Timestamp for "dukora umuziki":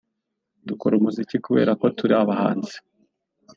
0.67-1.37